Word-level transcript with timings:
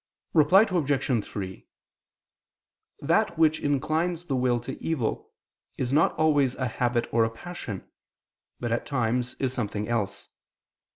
Reply 0.33 0.65
Obj. 0.67 1.23
3: 1.25 1.67
That 3.01 3.37
which 3.37 3.59
inclines 3.59 4.25
the 4.25 4.35
will 4.35 4.59
to 4.61 4.83
evil, 4.83 5.31
is 5.77 5.93
not 5.93 6.13
always 6.13 6.55
a 6.55 6.67
habit 6.67 7.07
or 7.13 7.23
a 7.23 7.29
passion, 7.29 7.87
but 8.59 8.71
at 8.71 8.87
times 8.87 9.35
is 9.35 9.53
something 9.53 9.87
else. 9.87 10.29